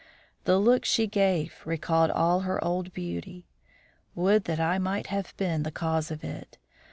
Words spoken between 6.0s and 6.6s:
of it!